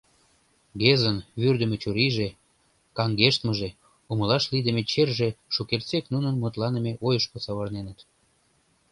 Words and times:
Гезан 0.81 1.17
вӱрдымӧ 1.41 1.77
чурийже, 1.81 2.27
каҥгештмыже, 2.97 3.69
умылаш 4.11 4.43
лийдыме 4.51 4.83
черже 4.91 5.29
шукертсек 5.53 6.05
нунын 6.13 6.35
мутланыме 6.41 6.93
ойышко 7.07 7.37
савырненыт. 7.45 7.99